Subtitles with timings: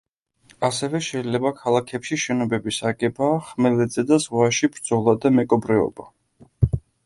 [0.69, 6.11] ასევე შეიძლება ქალაქებში შენობების აგება, ხმელეთზე და ზღვაში ბრძოლა, და მეკობრეობა.